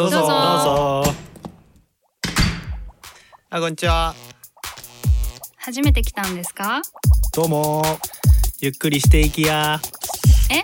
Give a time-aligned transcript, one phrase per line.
[0.00, 0.16] どうぞ。
[0.16, 0.32] どうぞ。
[0.32, 0.40] ど
[1.02, 1.12] うぞ
[3.50, 4.14] あこんにちは。
[5.58, 6.80] 初めて来たんですか？
[7.34, 7.82] どうも。
[8.60, 9.78] ゆっくりしていきや。
[10.50, 10.62] え？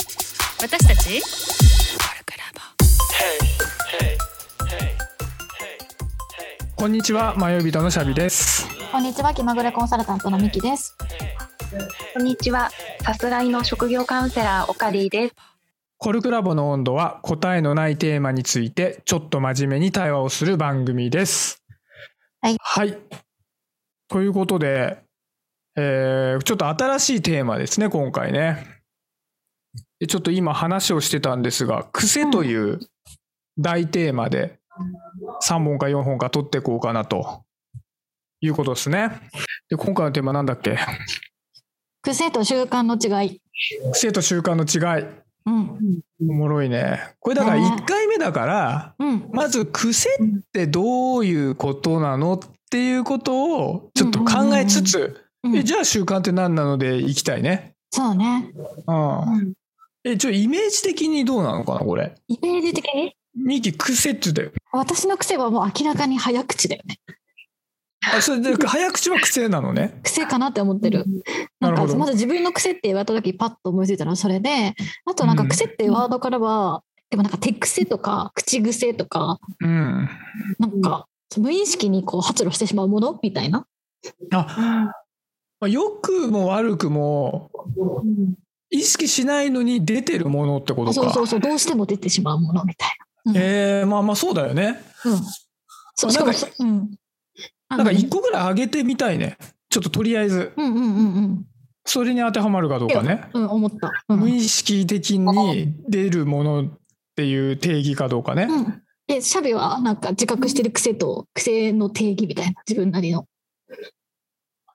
[0.62, 1.20] 私たち？
[6.76, 8.66] こんにちは、迷い人のシャビです。
[8.90, 10.96] こんにちは、気まぐれコンサルタントのミキです。
[12.14, 12.70] こんにちは。
[13.04, 15.34] さすらいの職業カウンセラー、オカリーです。
[15.98, 21.62] コルクラボの温度は答えのないテーマについてちょっと真面目に対話をする番組です。
[22.42, 22.98] はいはい。
[24.08, 25.02] ということで、
[25.76, 28.66] えーちょっと新しいテーマですね、今回ね。
[29.98, 32.80] でちょっと今話をしてたんですが、癖という
[33.58, 34.58] 大テーマで
[35.48, 37.44] 3本か4本か取っていこうかなと
[38.42, 39.10] いうことですね。
[39.70, 40.78] で、今回のテーマなんだっけ？
[42.02, 43.40] 癖と習慣の違い。
[43.92, 45.06] 癖と習慣の違い。
[45.46, 46.00] うん。
[46.20, 47.14] おもろいね。
[47.20, 49.28] これだからね1回目だから、うん。
[49.32, 52.38] まず癖ってどういうことなのっ
[52.70, 54.98] ていうことをちょっと考えつつ、
[55.44, 57.76] うんえじゃあ習慣って何なのでいきたいね。
[57.92, 58.50] そうね。
[58.88, 59.52] うん。
[60.02, 62.16] え、ちょ、イメージ的にどうなのかな、これ。
[62.26, 63.14] イメージ的に？
[63.36, 64.50] ミキ癖って言ったよ。
[64.72, 66.98] 私の癖はもう明らかに早口だよね。
[68.00, 70.00] あ、それで、 早口は癖なのね。
[70.02, 71.04] 癖かなって思ってる。
[71.04, 71.26] なんか
[71.60, 80.08] なるほどまず自分の癖って言われた時パッと思いついたのはそれで、あとなんか癖ってワードからは、でもなんか手癖とか口癖とか、うん。
[80.58, 81.06] なんか
[81.38, 83.18] 無意識にこう発露してしまうもの？
[83.22, 83.66] みたいな。
[84.32, 84.92] あ、
[85.60, 87.50] まあ、良くも悪くも
[88.70, 90.94] 意識しないのに出てるものってことか。
[90.94, 92.90] そうそうそう、どうしても出てしまうものみたい
[93.34, 94.80] えー、まあまあそうだよね。
[95.04, 95.12] な。
[95.12, 95.20] うん。
[95.94, 96.90] そうしかもなんかうん。
[97.68, 99.36] あなんかの一個ぐらい上げてみたいね。
[99.68, 100.52] ちょっととりあえず。
[100.56, 101.46] うんうんうんうん。
[101.84, 103.28] それに当てはまるかどうかね。
[103.32, 103.90] うん、思った。
[104.08, 106.70] うん無意識的に出るものっ
[107.16, 108.46] ていう定義かどうかね。
[108.50, 108.82] うん。
[109.08, 113.26] え、シャビはなんか自覚してる癖と癖の定義みたいな、自分なりの。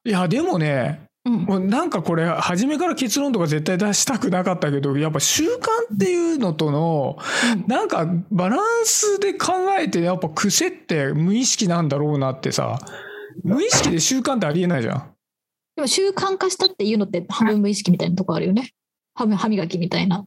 [0.04, 1.34] いや、でもね、うん。
[1.44, 5.50] もうなんかこれ、初めから結論とか絶対出したくなかったけど、やっぱ習慣
[5.94, 7.18] っていうのとの、
[7.68, 12.80] なんかバランスで考えて、やっぱ癖って無意識なんだろうなってさ、
[13.44, 15.12] 無意識で習慣ってありえないじゃん。
[15.76, 18.72] でも習慣化したっていうのって半分無意識みたいなとこあるよね。
[19.14, 20.26] 半分歯磨きみたいな。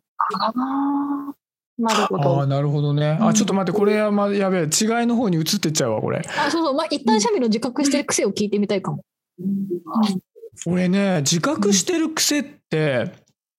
[1.76, 2.46] なるほああ、ど。
[2.46, 3.18] なるほどね。
[3.20, 4.68] あ、うんちょっと待って、これはまやべえ、違い
[5.06, 6.22] の方に移ってっちゃうわ、これ。
[6.38, 6.74] あ、そうそう。
[6.74, 9.02] まあ、一旦シャビの自覚してる癖を聞いてみたいかも。
[10.66, 13.12] 俺ね自覚してる癖って、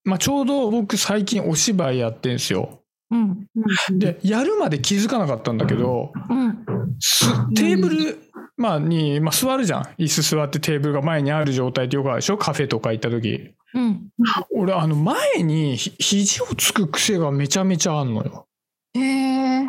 [0.03, 2.81] まあ、ちょうど僕最近お芝居やってんすよ。
[3.11, 3.47] うん。
[3.91, 6.65] でやるまで気づかなかったんだけどうん。
[6.99, 8.17] すテーブル、
[8.57, 12.37] まあ、に、まあ、座るじゃん椅子座ってテーブルが前にある状態ってよくあるでしょ？
[12.37, 14.07] カフェとか行った時うん。
[14.55, 18.47] 俺あの前にひ肘をつく癖がめちゃめちゃあんのよ。
[18.93, 19.67] へえ。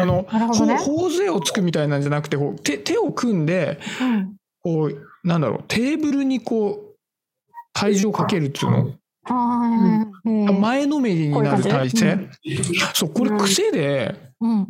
[0.00, 0.76] あのね。
[0.76, 4.36] ほ頬杖をつくみたいなんじゃなくて手手を組んでうん。
[4.62, 8.94] こうなんだろうテーブルにこう体重をかけるっていうの？
[9.24, 10.06] あ。
[10.24, 14.68] 前のめりになる体勢、こういうそうこれ癖で、うん。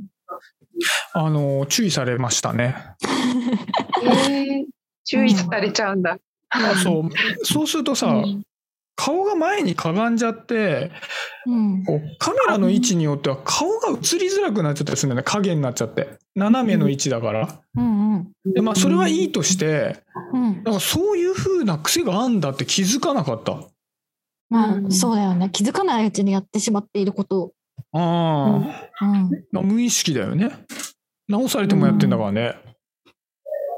[1.12, 2.76] あの注意されましたね。
[4.04, 4.64] えー
[5.04, 6.16] 注意されちゃうんだ。
[6.82, 7.10] そう
[7.44, 8.42] そうするとさ、うん
[8.96, 10.90] 顔が前にかがんじゃって
[11.46, 11.84] うん。
[11.84, 17.60] こうカメラの位置によっては顔が映りづらくなっちゃったりするんだよね影になっちゃって斜めの位置だから。
[17.76, 18.14] うん。
[18.14, 18.32] うん。
[18.52, 20.62] でまあそれはいいとしてうん。
[20.62, 23.60] かそういう風な癖があんだって気づかなかった。
[24.50, 25.48] まあ、そうだよね。
[25.50, 27.52] 気づかないうちにやってしまっていること。
[27.92, 28.60] あ
[29.00, 29.30] あ、うん。
[29.50, 30.50] まあ無意識だよね。
[31.26, 32.54] 直されてもやってんだからね。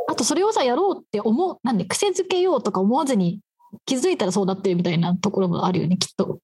[0.09, 3.41] あとそれをさやろうって思うなんで癖づけようとか思わずに
[3.87, 6.41] 気づいたらそうなってるみたいなところもあるよねきっと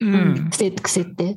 [0.00, 0.50] うん。
[0.50, 1.36] 癖癖って、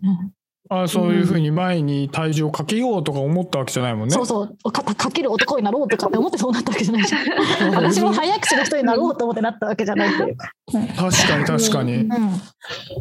[0.70, 4.14] あそういう風に前に体重をかけようとか思ったわけじゃないもんね。
[4.14, 11.96] そうそうかかける男になろうとかって思ってそうなったわけじゃないじゃん私も早口の人になろうと思ってなったわけじゃないっていうか、確かに確かに。
[11.96, 12.10] うん、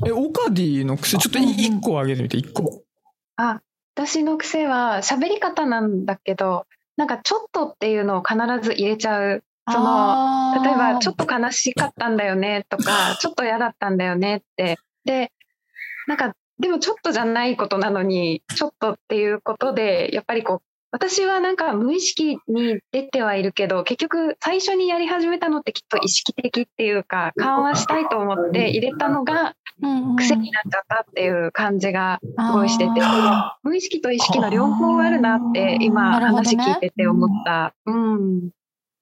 [0.06, 2.83] え、オカディの癖、ちょっとい一個上げてみて、一個。
[3.37, 3.61] あ、
[3.95, 6.67] 私の癖は喋り方なんだけど、
[6.97, 9.44] なんかちょっとっていうのを必ず入れちゃう。
[9.69, 14.79] その例えばちょっと悲しかったんだよねとか、 ちょっと嫌だったんだよねって。
[15.05, 15.33] で、
[16.07, 20.62] なんか、でもちょっとじゃないことなのに、ちょっとっていうことで、やっぱりこう、
[20.93, 29.55] 私はなんか無意識に出てはいるけど、結局最初にやり始めたのってきっと意識的っていうか、緩和したいと思って入れたのが
[30.17, 37.73] 癖になっちゃったっていう感じがすごいしてて、あ無意識と意識の両方あるなって今話聞いてて思った。
[37.87, 38.51] うん。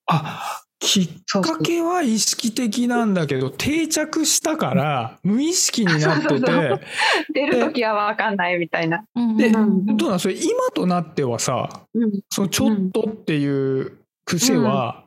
[0.08, 1.08] あ、きっ
[1.42, 6.80] かけは意識的なんだけど定着したから無意識になってそうそうそて。
[7.34, 9.04] 出る時は分かんないみたいな。
[9.14, 9.96] うんでうん。
[9.96, 10.20] どうなん？
[10.20, 12.20] それ今となってはさうん。
[12.30, 15.04] そのちょっとっていう癖は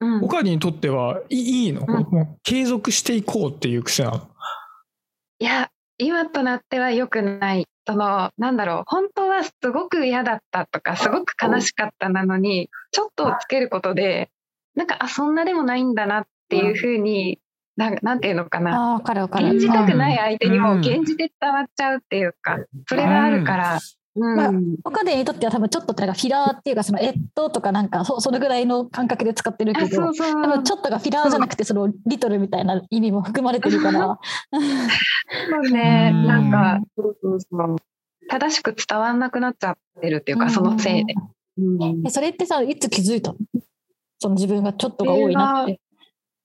[0.00, 0.24] うん。
[0.24, 1.88] おかりにとってはいいいの、うん。
[1.88, 4.28] もう継続していこうっていう癖なの？
[5.40, 7.66] いや今となっては良くない。
[7.86, 14.30] そのなんだろう本当はすごく嫌だったとかすごく悲しかったなのにちょっとをつけることで
[14.74, 17.40] なんかあそんなでもないんだなっていうふうに
[17.76, 18.94] なんなんていうのかな。
[18.94, 19.48] あーわかるわかる。
[19.48, 20.80] 演じたくない相手にもうん。
[20.80, 23.80] 現じて伝わっちゃうっていうかそれがあるから。
[24.16, 24.36] うん。
[24.36, 24.52] まあ
[24.84, 34.18] 岡田にとっては多分ちょっとってなんかフィラーっていうかそのえっととかなんかそそのぐらいの感覚で使ってるけあど多分ちょっとがフィラーじゃなくてそのリトルみたいな意味も含まれてるから。
[34.50, 34.58] そ
[35.68, 36.26] うね、うん。
[36.26, 37.76] なんか、そうそうそう
[38.28, 41.14] 正しく伝わんなくなっちゃってるっていうか、そのせいで。
[41.58, 42.06] うん。
[42.06, 43.38] えそれってさいつ気づいたの？
[44.18, 45.80] その自分がちょっとが多いなって。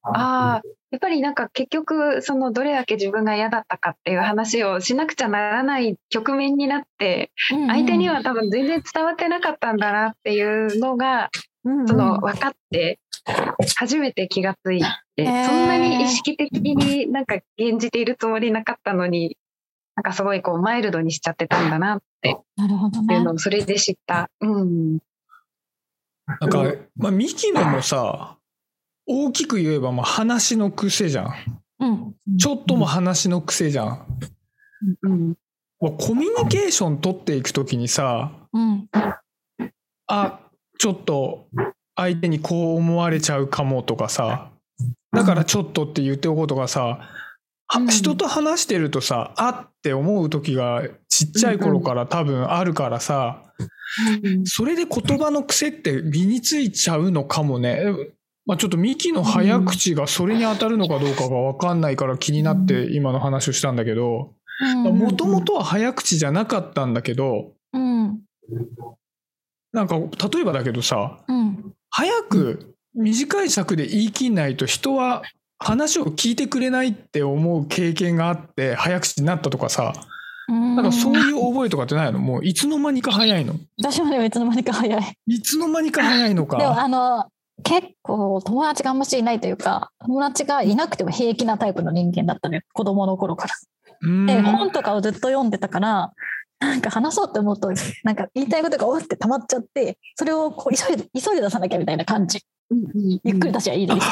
[0.04, 0.62] ああ、
[0.96, 11.30] やっぱりなんか結局、そのどれだけ自分が嫌だったかっていう話をしなくちゃならない局面になって、相手には多分全然伝わってなかったんだなっていうのが、
[11.66, 13.00] うんうんその分かって、
[13.76, 14.82] 初めて気がつい
[15.18, 19.36] て、そんなに意識的になんか演じているつもりなかったのに、
[19.96, 23.24] なんかすごいこうマイルドにしちゃってたんだなってなるほどねいう。
[23.24, 24.30] のをそれで知った。
[24.40, 25.00] うん。
[26.40, 26.64] なんか、
[26.96, 28.38] まあ、ミキのもさ
[29.07, 31.34] 大きく言えばまあ話の癖じゃん。
[31.80, 32.38] うん。
[32.38, 34.06] ちょっとも話の癖じゃん、
[35.04, 35.38] うん。
[35.80, 38.90] まあコミュニケーション取っていくときにさうん。
[40.07, 40.40] あ
[40.78, 41.48] ちょっと
[41.96, 44.52] 相手にこう思われちゃうかもとかさ
[45.12, 47.00] だからちょっとって言っておこうとかさ、
[47.68, 47.88] はうん。
[47.88, 53.44] 人と話してるとさあって思う時がちっちゃい頃から多分あるからさ、
[54.46, 57.81] それで言葉の癖って身についちゃうのかもね。
[58.48, 64.34] まあ、ちょっとミキの早口がそれに当たるのかどうかが分かんないから気になって今の話をしたんだけど
[64.84, 68.22] もともとは早口じゃなかったんだけどうん。
[69.74, 71.74] なんか例えばだけどさうん。
[71.90, 75.24] 早く短い尺で言い切んないと人は
[75.58, 79.94] 話を聞いてくれないって思う経験があって早口になったとかさ
[80.48, 80.76] うん。
[80.76, 82.20] なんかそういう覚えとかってないの？
[82.20, 83.56] もういつの間にか早いの？
[83.82, 85.18] 私もでもいつの間にか早い。
[85.26, 87.26] いつの間にか早いのでもかあの
[87.63, 93.56] 結構友達があんましいないというか友達がいなくても平気なタイプの人間だったのよ子供の頃から。
[94.02, 96.12] うんで本とかをずっと読んでたから
[96.60, 97.72] なんか話そうって思うと
[98.04, 102.42] なんか言いたいことがおって溜まっちゃってそれをこう急いで急いで出さなきゃみたいな感じ
[103.24, 104.08] ゆっくり出しゃいいです。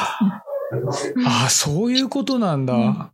[1.26, 3.12] ああそういうことなんだ。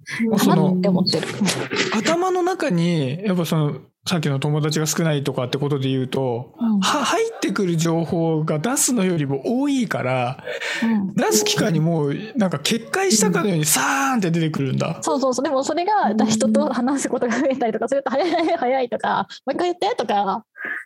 [1.92, 6.80] 頭の中にやっぱそのさっきの友達が少ないとかってことで言うとうん。
[6.80, 10.42] は入ってくる情報が出すのよりも多いから
[10.82, 11.14] うん。
[11.14, 14.98] 出す機会にもうなんか決壊したかのようにサーンって出てくるんだ。
[15.02, 15.44] そうそうそう。
[15.44, 20.44] でもそれが人と話すことが増えたりとかすると早い早いとかもう一回言ってとか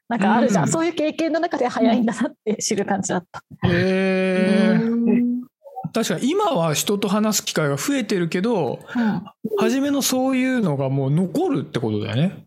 [0.08, 0.70] なんかあるじゃん、うん。
[0.70, 3.42] そういう経験の中で早いんだなって知る感じだった。
[3.62, 5.33] へえ
[5.94, 9.22] 確かに今は人と話す機会が増えてるけどうん
[9.58, 12.46] 初めのそういうのがもう残るってことだよね。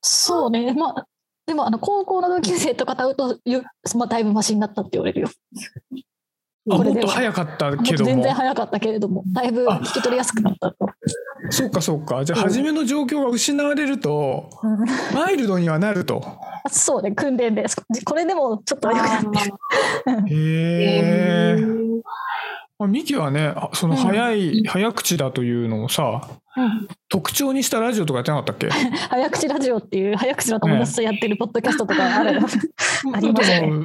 [0.00, 1.06] そうねまあ
[1.46, 3.62] でもあの高校の同級生とかと会うとゆ、
[3.96, 5.28] まあ、だいぶマシになったって言われるよ。
[6.70, 7.06] あもっこれでは。
[7.06, 8.10] と早かったけども。
[8.10, 9.22] 全然早かったけれども。
[9.32, 10.76] だいぶ引き取りやすくなったと。
[11.50, 12.24] そうかそうか。
[12.24, 14.78] じゃあ初めの状況が失われるとうん。
[15.14, 16.24] マイルドにはなると。
[16.70, 17.12] そうね。
[17.12, 17.66] 訓練で。
[18.04, 19.56] これでもちょっと良くなってる。
[20.28, 21.64] へえ。
[22.78, 26.88] まあミキはねあその早い、早口だというのをさうん。
[27.08, 28.68] 特徴にしたラジオとかやってなかったっけ？
[29.10, 32.30] 早口ラジオっていう早口の友達とやってるポッドキャストとかある、
[33.12, 33.60] ありますね。
[33.60, 33.84] でも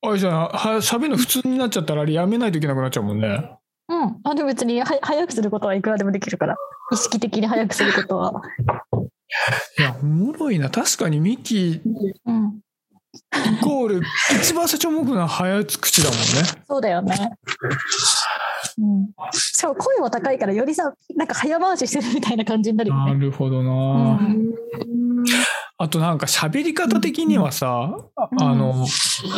[0.00, 3.50] あれじゃあは喋るの普通になっちゃったらあれやめないといけなくなっちゃうもんね。
[3.88, 6.56] うん、あでも別には早くすることはいくらでもできるから
[6.92, 8.42] 意識的に早くすることは、
[9.78, 11.80] いやおもろいな確かにミキ
[12.26, 12.60] うん、
[13.14, 14.02] イコール
[14.40, 16.24] 一番最初思うのは早口だもんね。
[16.68, 17.32] そうだよね。
[18.78, 23.14] うん、しかも声も高いからよりさなんか早回ししてるみたいな感じになるよね。
[23.14, 23.70] なるほどうな。
[24.16, 24.48] ん
[25.80, 27.96] あとなんか喋り方的にはさ、
[28.32, 28.42] うん。
[28.42, 28.84] あの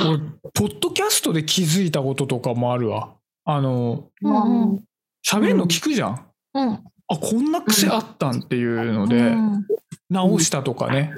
[0.09, 0.19] 俺
[0.55, 3.15] ポッドキャストで気づいたこととかもあるわ。
[3.45, 4.85] あのうんうん。
[5.27, 6.27] 喋るの聞くじゃん。
[6.55, 6.71] うん。
[6.73, 9.67] あこんな癖あったんっていうのでうん。
[10.09, 11.13] 直したとかね。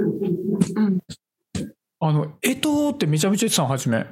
[0.76, 0.98] うん。
[2.00, 4.04] あの、えとーってめちゃめちゃ言ってたの、初め。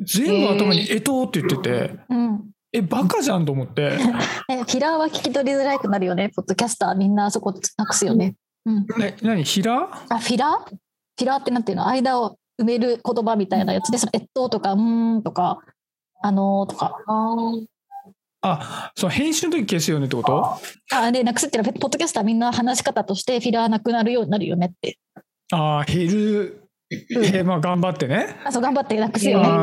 [0.00, 2.50] 全部頭にえとーって言ってて、うん。
[2.72, 3.98] え、バカじゃんと思って、
[4.48, 6.30] えフィラーは聞き取りづらくなるよね。
[6.34, 8.34] ポッドキャスターみんなあそこなくすよね。
[8.64, 11.88] うん、ね、何、ひらあフィラーフィラーってなんていうの？
[11.88, 15.60] 間を埋める言葉みたいなやつでそのえっととかうーんとか
[16.22, 16.96] あのーとか。
[18.44, 20.58] あその編集の時消すよねってこと？
[20.92, 24.98] あ、で、なくすっていうのは、ポッドキャストはみんな話し方としてフィラーなくなるようになるよねって。
[25.52, 26.68] ああ、減る。
[26.90, 28.34] えまあ頑張ってね。
[28.44, 29.58] あ、そう、頑張ってなくすよねって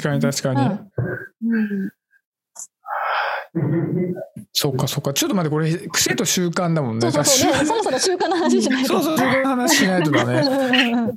[0.00, 0.60] 確かに確かに。
[1.50, 1.90] うん
[4.56, 5.12] そっかそっか。
[5.12, 7.10] ちょっと待って、これ癖と習慣だもんね。
[7.10, 7.66] そうそうそう。
[7.66, 8.88] そろそろ習慣の話しないと。
[8.88, 10.40] そうそう、習慣の話しないとだね。
[10.40, 11.16] うんうんうん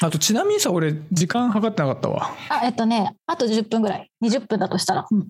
[0.00, 2.30] あとちなみにさ、俺時間計ってなかったわ。
[2.50, 4.08] あ、えっとね、あと10分ぐらい。
[4.22, 5.06] 20分だとしたら。
[5.10, 5.26] うん。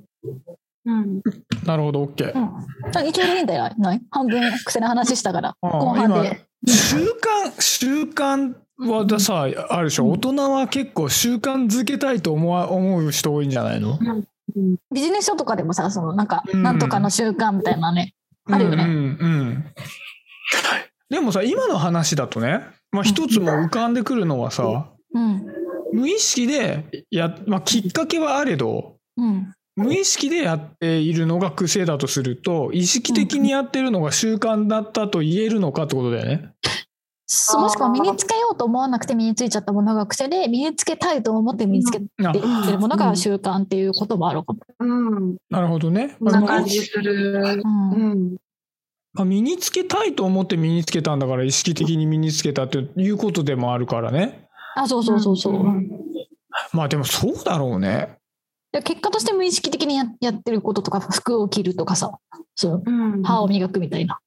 [0.85, 1.23] うん
[1.65, 2.35] なるほど、OK。
[2.35, 2.93] うん。
[2.93, 3.71] じゃあ一応いいんだよ。
[3.79, 4.01] ない？
[4.11, 5.55] 半分癖の話したから。
[5.63, 6.45] あ後半で。
[6.67, 10.11] 習慣、習慣はださ、あるでしょ？
[10.11, 13.99] 大人は結構習慣づけたいと思わ思う人多いんじゃないの？
[14.55, 18.15] ビジネス書とかでもさ、そのなんか、うんなんとかの習慣みたいなね。
[18.51, 19.65] あるよねうんうんうん
[21.11, 25.47] でもさ、今の話だとね、まあ一つも浮かんでくるのはさ、うん。
[25.93, 29.53] 無意識でや、まあきっかけはあれど、うん。
[29.77, 36.51] 無意識でやっているのが癖だとすると、意識的にやってるのが習慣だったと言えるのかってことだよね。
[37.31, 42.07] そうもしくは身につけようと思わなくて身についちゃったものが癖で、身につけたいと思って身につけて
[42.73, 44.61] るものが習慣っていうこともあるかも。
[44.81, 46.17] うん、なるほどね。
[46.21, 47.61] なまあ感じする。
[47.63, 48.37] うんうん、
[49.13, 54.49] まあ身につけたいと思って身につけたんだから意識的に身につけたっていうことでもあるからね。
[54.75, 55.55] あ、そうそうそうそう。
[55.55, 55.91] うん
[56.73, 58.17] まあでもそうだろうね。
[58.73, 62.19] で結果として無意識的にややってることとか、服を着るとかさ、
[62.55, 64.19] そううん、歯を磨くみたいな。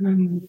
[0.00, 0.42] うん、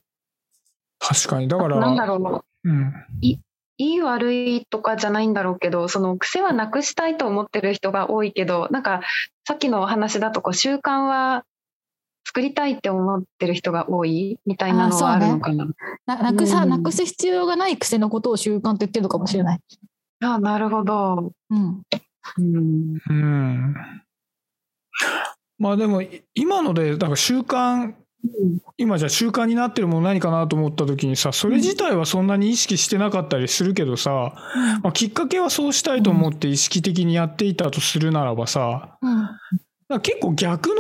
[1.01, 1.48] 確かに。
[1.48, 2.70] だから、なんだろう。
[2.70, 2.93] うん。
[3.22, 3.39] い
[3.77, 9.01] い悪いとかじゃないんだろうけどその癖はなくしたいと思ってる人が多いけどなんか
[9.48, 11.46] さっきのお話だとこう習慣は
[12.27, 15.67] 作りたいって思ってる人が多いみたいなのはあるのかな。
[16.05, 19.60] ななくさ、うんなくす必要がない癖のことを習慣と言ってるのかもしれない。
[20.24, 21.34] あなるほど。
[21.50, 21.81] うん。
[22.38, 23.75] うんうん。
[25.58, 27.93] まあでもい今ので、だから習慣、
[28.78, 34.34] 今じゃあ習慣になってるもの何かなと思った時にさ、それ自体はそんなに意識してなかったりするけどさ、
[34.84, 40.01] まあ、きっかけはそうしたいと思って意識的にやっていたとするならばさ、うん。
[40.01, 40.74] 結構逆の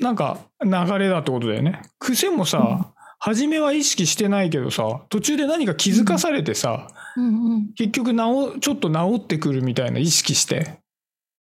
[0.00, 1.82] なんか流れだってことだよね。
[1.98, 7.72] 癖もさ、初めは意識してないけどさ、途中で何か気づかされてさ、うんうん。
[7.74, 10.77] 結局治ちょっと治ってくるみたいな意識して。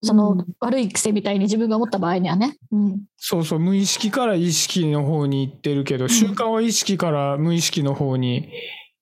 [0.03, 2.57] その、うん悪い癖みたいに自分が思った場合にはね。
[2.71, 3.03] うん。
[3.17, 8.51] そうそう、無意識から意識の方に行ってるけど、習慣は意識から無意識の方に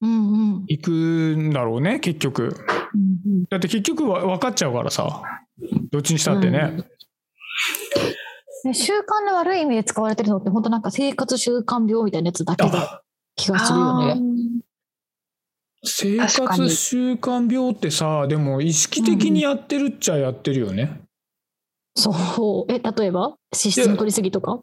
[0.01, 0.65] うんうん。
[0.69, 2.55] 行くんだろうね、結局。
[2.95, 5.23] うんだって結局は分かっちゃうからさ、
[5.91, 6.85] どっちにしたってね。
[8.65, 13.03] ね習慣の悪い意味で使われてるのって本当なんか生活習慣病みたいなやつだけだ
[13.37, 14.21] 気がするよね。
[15.89, 21.01] 生活習慣病ってさ、でも意識的にやってるっちゃやってるよね。
[21.97, 22.73] そう。
[22.73, 23.35] え、例えば？
[23.53, 24.61] 脂質の取りすぎとか？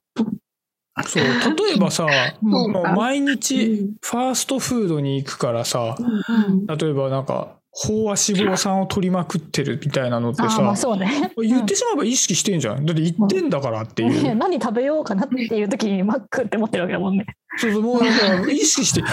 [1.07, 2.07] そう、例えばさ、
[2.41, 8.15] うんもう毎う日んファーストフードに行くからさ、うん例えばなんか、飽和脂
[8.49, 11.33] 肪酸を取りまくってるみたいなのってさ、そうね。
[11.37, 12.85] 言ってしまえば意識してんじゃん。
[12.85, 14.23] だって言ってんだからっていう。
[14.23, 17.25] ね何食べようかなっていう時にマックって思ってるわけだもんね。
[17.57, 19.03] そうそう、もうだから意識して、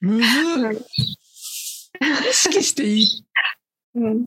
[0.00, 0.24] むずっ
[2.00, 3.06] 意識して言っ
[3.94, 4.26] うん。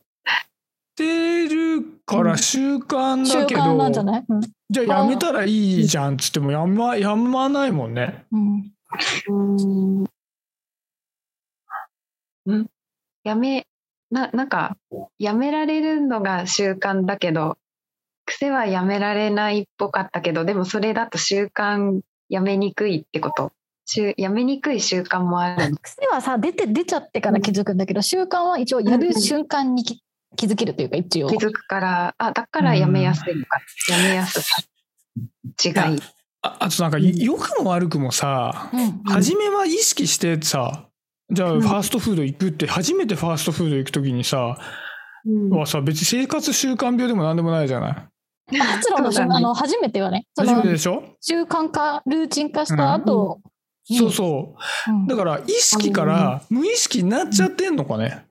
[0.96, 4.42] てるから習慣習だけ慣なんじゃど、ない、うん。
[4.70, 8.25] じゃあやめたらいいじゃんっつってもやま、やまないもんね。
[8.32, 8.72] うん。
[9.27, 10.03] うん
[12.46, 12.68] ん。
[13.24, 13.65] やめ
[14.12, 14.77] ななんか
[15.18, 17.58] やめられるのが習慣だけど
[18.25, 23.51] 癖はやめられないっぽかったけどでもそれだと習慣やめにくいってこと？
[24.18, 25.72] やめにくい習慣もある。
[25.72, 30.02] の癖はさ出て出ちゃってから気づくんだけど、習慣は一応やる瞬間にき
[30.36, 31.30] 気づけるというか一応。
[31.30, 33.60] 気づくからあだからやめやすいのか、
[33.90, 34.62] やめやすさ
[35.63, 36.00] 違い。
[36.42, 39.04] ああとなんか、良くも悪くもさ、うん。
[39.04, 40.90] 初めは意識してさ、
[41.32, 44.58] じゃあファーストフード行くって、初めてファーストフード行くときにさ、
[45.25, 45.50] うん。
[45.50, 47.92] はさ、別に生活習慣病でも何でもないじゃない。
[48.60, 49.36] あ発露のそうだね。
[49.38, 53.52] あの初めてはね、その初めてでしょ、習慣化、ルーチン化した後、に
[53.86, 54.56] そうそ
[54.88, 54.92] う。
[54.92, 58.25] うんだから意識から無意識になっちゃってんのかね。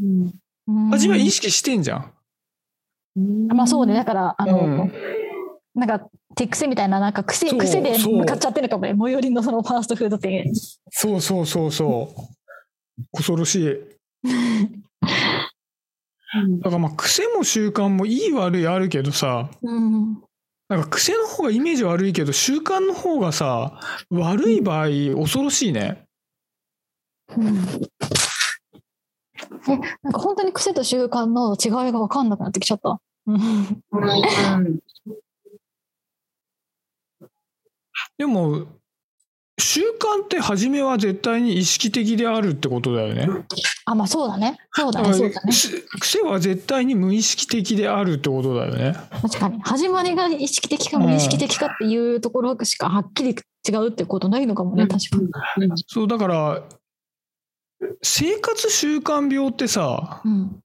[0.00, 0.32] うん
[0.68, 2.12] うん初めは意識してんじゃん。
[3.54, 4.92] まあそうね、だから、あの、うん
[5.74, 10.52] なんか手癖みたいな、なんか癖癖で向かっちゃってるかもね、最寄りのそのファーストフード店。
[10.90, 13.02] そうそうそうそう。
[13.12, 13.70] 恐ろしい。
[16.32, 20.22] うんだからまあ癖も習慣もいい悪いあるけどさ、うん。
[20.70, 24.86] なんか癖の方がイメージ悪いけど習慣の方がさ、悪い場合
[25.20, 26.06] 恐ろしいね。
[27.36, 27.56] うん
[29.66, 33.00] なんか本当に癖と習慣の違いが分かんなくなってきちゃった？
[38.16, 38.66] でも
[39.60, 43.28] 習慣って初めは絶対に意識的であるってことだよね。
[43.84, 44.58] あ、まあそうだね。
[44.72, 45.52] そうだね、だからそうだね。
[45.52, 48.96] し癖は絶対に無意識的であるってことだよね。
[49.22, 49.60] 確かに。
[49.62, 53.36] 始まりが意識的か無意識的かっていうところしかはっきり
[53.68, 55.72] 違うってことないのかもね、確かに。
[55.86, 56.62] そうだから
[58.02, 60.62] 生活習慣病ってさうん。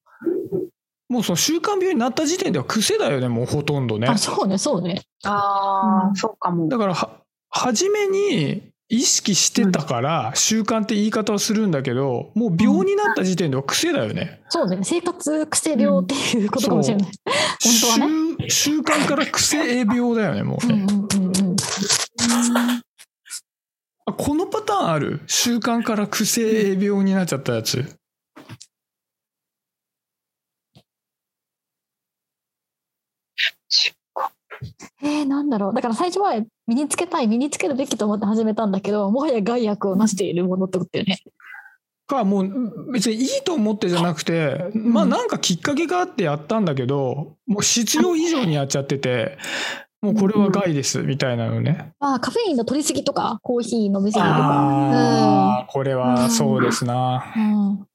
[1.08, 5.04] もうその習慣病になった時点では癖だよねもうほとんどねあ、そうね、そうね。
[5.24, 6.68] ああ、うんそうかも。
[6.68, 14.44] だからは初めに意識してたから習慣って言い方をするんだけどもう病になった時点では癖だよね。
[14.50, 14.80] そうね。
[14.84, 17.12] 生活癖病っていうことかもしれない。
[17.64, 18.10] 本当は
[18.48, 20.74] 習習慣から癖病だよねもうね。
[20.74, 21.56] うんうんうんうん。
[24.08, 25.22] あこのパターンある？
[25.26, 27.98] 習慣から癖病になっちゃったやつ。
[35.02, 35.74] えー、なんだろう。
[35.74, 36.34] だから最初は
[36.68, 41.20] 身につけたい、身につけるべきと思って始めたんだけど、もはや害悪をなしているものってことだよね。
[42.08, 49.38] かもう別にいいと思ってじゃなくて、まあなんかきっかけがあってやったんだけどもう必要以上にやっちゃってて
[50.02, 51.94] もうこれは害ですみたいなのね。
[52.00, 54.26] まあ、カフェインの取りすぎとか、コーヒー飲みすぎとか。
[54.28, 57.34] ああこれはそうですな。
[57.36, 57.88] うん。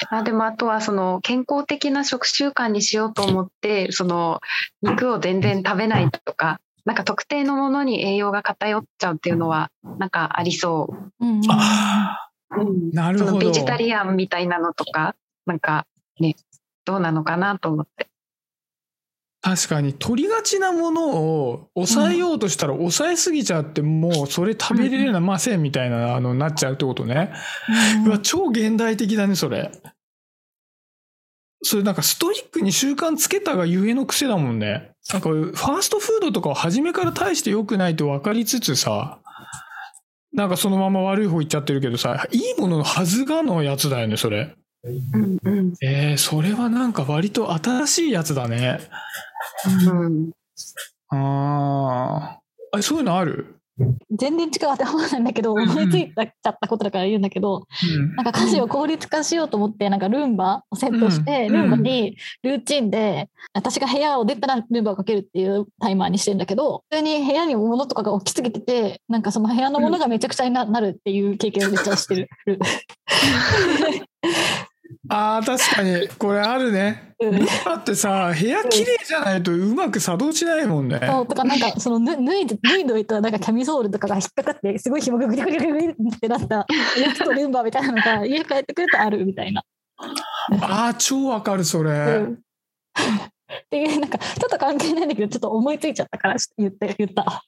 [0.10, 4.40] あでもあとはその健康的な食習慣にしようと思ってその
[4.82, 11.26] 肉を全然食べないとかなんか特定のものに栄養が偏っちゃうっていうのはなんかありそう。
[11.26, 11.40] ん
[12.50, 12.90] うん。
[12.92, 13.30] なるほど。
[13.30, 15.86] そのベジタリアンみたいなのとかなんか
[16.20, 16.36] ね
[16.84, 18.08] どうなのかなと思って。
[19.46, 27.32] 確かに取りがちなものを抑えようとしたら抑えすぎちゃってもうそれ食べれませんみたいなのになっちゃうってことね。
[28.04, 29.70] うわ超現代的だねそれ。
[31.62, 34.90] それなんかストイックに習慣つけたがゆえの癖だもんね。
[35.12, 39.20] なんかファーストフードとかを初めから大して良くないと分かりつつさ
[40.32, 44.56] なんかそのまま悪い方行っちゃってるけどさいいもののはずがのやつだよねそれ。
[44.86, 45.74] うんうん。
[45.82, 48.80] えー、それはなんか割と新しいやつだね。
[49.88, 50.30] うん
[51.08, 52.78] あー。
[52.78, 53.56] あそういうのある、
[54.10, 57.66] 全然違う当てはまらないんだけど、思いついちゃったことだから言うんだけど、
[58.16, 61.52] なんか家事を効率化しようと思って、なんかルンバをセットして、うん。
[61.52, 72.28] ルンバにルーチンで、私が部屋を出たらルンバをかけるっていうタイマーにしてんだけど、普通に部屋に物とかが置きすぎてて、なんかその部屋のものがめちゃくちゃにななるっていう経験をめっちゃしてる。
[75.08, 77.14] あー確かにこれあるね。
[77.18, 81.00] うんだってさ部屋綺麗じゃないとうまく作動しないもんね。
[81.02, 86.66] そうとかなんかその脱脱いで脱いどいたなんかキャミソールとかが引っかかってすごい紐がグリグリグリってなったや
[87.14, 89.62] つとルンバみたいなのが家帰ってくるとあるみたいな。
[90.60, 91.90] あー超わかるそれ。
[91.90, 91.94] う
[92.32, 92.42] ん
[93.46, 97.44] っていうなんかちょっと関係ないんだけどちょっと思いついちゃったから言って言った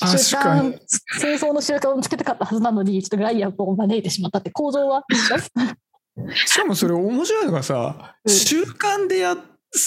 [0.00, 0.78] 習確かに慣。
[1.20, 5.04] 清掃の習慣をつけたかったはずなのにちょっとガイアを招いてしまったって構造は？
[6.46, 8.32] しかもそれ面白いのがさ、うん。
[8.32, 9.38] 習慣でやっ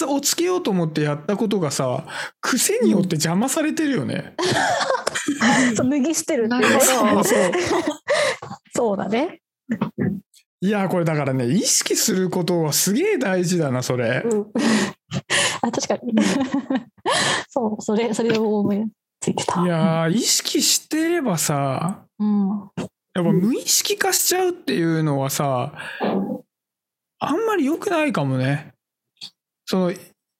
[0.08, 2.04] をつけようと思ってやったことがさ
[2.40, 4.34] 癖によって邪魔されてるよね。
[5.76, 6.80] そう脱ぎ捨てるっていう。
[6.80, 7.22] そう。
[8.74, 9.40] そうだね、
[10.60, 14.22] いやこれだからね意識することはすげえ大事だなそれ。
[14.24, 14.46] うん、
[15.62, 16.14] あ確かに。
[17.48, 18.84] そうそれそれを思い
[19.20, 19.62] ついてた。
[19.62, 22.70] いやー意識してればさうん
[23.16, 25.72] やっぱ無意識化しちゃうっていうのはさ
[27.18, 28.74] あんまり良くないかもね。
[29.64, 29.92] その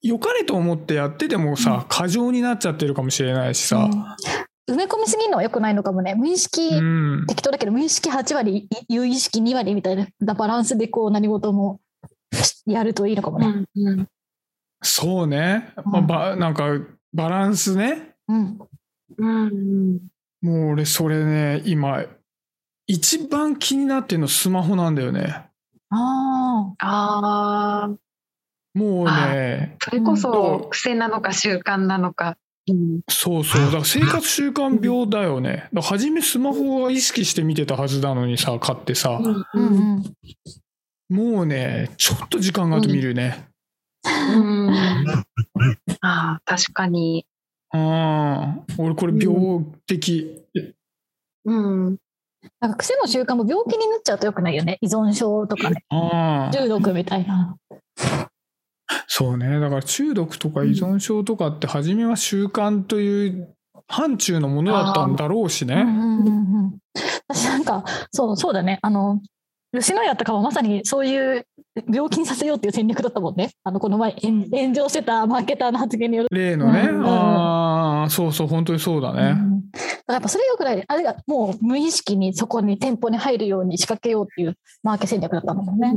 [0.02, 3.76] 良かれと思ってやっててもさ、過剰になっちゃってるかもしれないしさ。
[3.78, 4.74] うん。
[4.74, 6.14] 埋め込みすぎるのは良くないのかもね。
[6.14, 6.80] 無意識、う
[7.22, 11.80] ん、適当だけど無意識8割い有意識2割みたいなバランスでこう何事も
[12.66, 13.64] やるといいのかもね。
[13.74, 14.08] うんうん。
[14.82, 16.64] そうね、まあばなんか
[17.12, 18.14] バランスね。
[18.28, 18.58] うん。
[19.16, 20.00] うん。
[20.42, 22.04] もう俺それね今
[22.86, 25.46] 一番気になってるのスマホなんだよね。
[25.90, 27.90] あああ
[28.74, 29.76] もうね。
[29.82, 30.16] それこうん。
[30.16, 32.36] そ癖なのか習慣なのか。
[32.68, 33.62] うんそうそう。
[33.62, 35.68] だから生活習慣病だよね。
[35.72, 39.18] だ初めスマホは意識して見てたはずなのにさ買ってさ、あ。
[39.18, 40.04] うんうん。
[41.08, 43.48] もうねちょっと時間があると見るね。
[44.04, 44.10] う
[44.68, 44.70] ん。
[44.70, 45.24] あ
[46.00, 47.26] あ確かに。
[47.72, 48.64] うん。
[48.78, 50.42] 俺これ病的、
[51.44, 51.52] う
[51.92, 51.96] ん
[52.60, 54.78] なんか癖の習慣も病気になっちゃうと良くないよね。
[54.80, 55.84] 依存症とかね。
[56.52, 57.56] 中毒みたいな。
[59.08, 63.56] そうねだから中毒とか依存症とかって初めは習慣という
[63.88, 65.74] 範疇のものだったんだろうしね。
[65.74, 66.78] うんうんうんうん。
[67.28, 68.78] 私なんか、そう、そうだね。
[68.82, 69.20] あの、
[69.72, 71.46] 吉野家とかはまさにそういう
[71.92, 73.50] 病気にさせようっていう戦略だったもんね。
[73.64, 76.28] あの、この前炎炎上してたマーケターの発言による。
[76.30, 77.06] 例のね、うん。
[77.06, 79.70] ああそうそう本当にそうだね、うん。
[79.70, 80.84] だからやっぱそれよくない。
[80.86, 85.94] あれがもう無意識にそこに店舗に入るように仕掛けようっていうマーケ戦略だったもんね。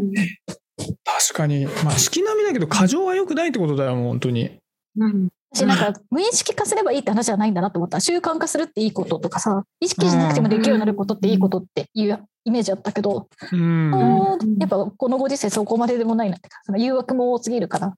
[0.78, 1.66] 確かに。
[1.86, 4.58] まあ式並みだけど過剰は良くないってことだよもう本当に。
[4.98, 8.00] うん私なんか無意識化すればいいって話じゃないんだなと思った。
[8.00, 13.92] 習慣化するっていいこととかさ、意識しなくてもできるようになることっていいことっていうイメージだったけど、うん。
[14.60, 17.96] やっぱこのご時世そこまででもないなってか、その誘惑も多すぎるから、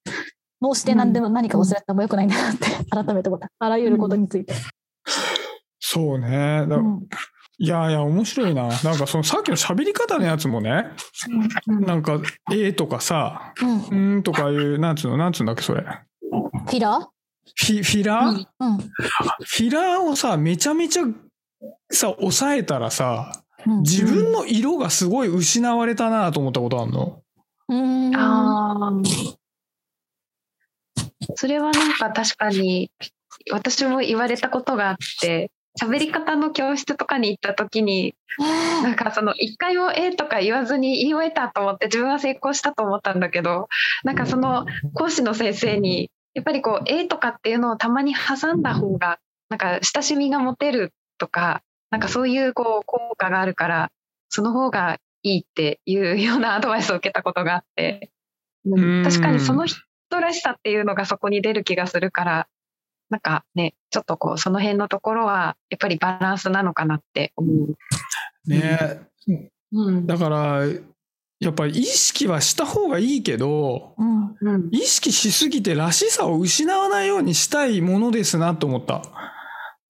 [0.62, 3.50] 脳死で何でも何か忘れたらもよくないんだなって改めて思った。
[3.60, 4.54] あらゆることについて。
[5.80, 6.66] そうね。
[6.70, 7.08] だうん。
[7.58, 8.64] いやいや面白いな。
[8.64, 10.86] なんかそのさっきの喋り方のやつもね
[11.68, 12.20] なんか
[12.52, 15.84] 「え」とかさうん「うん」とかいうなんつうのなんつうんだっけそれ。
[15.84, 17.21] フィラー？
[17.56, 18.78] フィフィラー、うん。
[18.78, 21.04] フィラーをさめちゃめちゃ
[21.92, 27.22] さ抑えたらさうん自分の色がすごい失われたなと思ったことあるの？
[27.70, 28.16] うん。
[28.16, 29.36] あー
[31.36, 32.92] それはなんか確かに
[33.52, 38.16] 私も言われたことがあって喋り方の教室とかに行った時に
[38.84, 43.70] なんかその一回も「え」とか言わずに言い終えたと思って自分は成功したと思ったんだけど
[44.04, 53.92] なんかその講師の先生にやっぱりこう「え」とかっていうのをたまに挟んだ方がなんか親しみが持てるとかなんかそういうこう効果があるから
[54.30, 58.10] その方がいいっていうようなアドバイスを受けたことがあって、
[58.66, 59.04] うん。
[59.04, 59.80] 確かにその人
[60.20, 62.48] らしさっていうのがそこに出る気がするから
[63.10, 67.76] なんかねちょっとこうその辺のところはやっぱりバランスなのかなって思う。
[68.50, 69.02] ね。
[69.74, 70.08] うん。
[70.08, 70.62] だから
[71.42, 74.22] やっぱり意識はした方がいいけどうん。
[74.42, 79.04] うん意識しすぎてらしさを失わないようにしたいものですなと思った。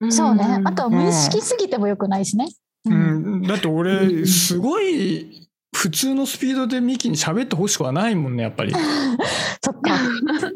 [0.10, 0.62] そうね。
[0.66, 2.48] あとは無意識すぎてもよくないしね。
[2.86, 8.74] ううんん、だってう俺んすごい普通のスピードでミキに喋ってほしくはないもんねやっぱり。
[9.64, 9.96] そっか。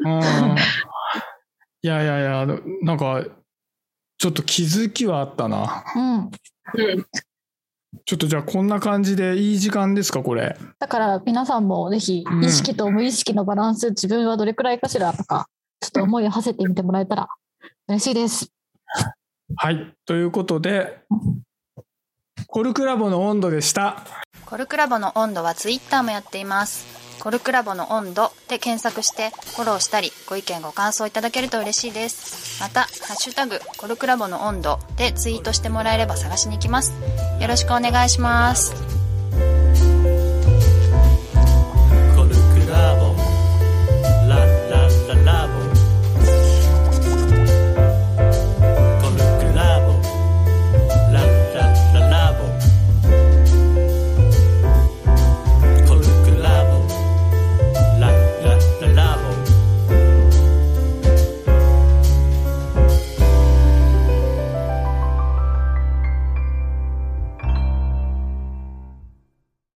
[0.00, 0.08] う
[0.54, 0.56] ん
[1.82, 3.24] いやいやいやなんか
[4.18, 5.84] ちょっと気づきはあったな。
[5.94, 6.30] うん。
[7.96, 10.56] うんちょっとじゃあこんな感じでいい時間ですかこれ。
[10.78, 15.48] だから皆さんもぜひうん意識と無意識のバランス、自分はどれくらいかしらとか、
[15.80, 17.28] ちょっと思いを馳せてみてもらえたら
[17.88, 18.52] 嬉しいです。
[19.56, 21.00] はいということで
[22.48, 24.04] コルクラボの温度でした。
[24.44, 27.05] コルクラボの温度はツイッターもやっています。
[27.20, 32.60] コルクラボの温度で検索してフォローしたりご意見ご感想いただけると嬉しいです。
[32.60, 36.92] また、ハッシュタグコルクラボの温度でツイートしてもらえれば探しに行きます。
[37.40, 38.95] よろしくお願いします。